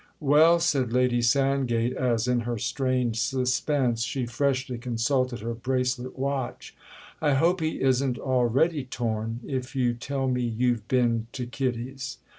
"Well," 0.19 0.59
said 0.59 0.91
Lady 0.91 1.21
Sandgate 1.21 1.93
as, 1.93 2.27
in 2.27 2.39
her 2.39 2.57
strained 2.57 3.15
suspense, 3.17 4.03
she 4.03 4.25
freshly 4.25 4.79
consulted 4.79 5.41
her 5.41 5.53
bracelet 5.53 6.17
watch, 6.17 6.75
"I 7.21 7.33
hope 7.35 7.61
he 7.61 7.79
isn't 7.81 8.17
already 8.17 8.83
torn—if 8.83 9.75
you 9.75 9.93
tell 9.93 10.27
me 10.27 10.41
you've 10.41 10.87
been 10.87 11.27
to 11.33 11.45
Kitty's." 11.45 12.17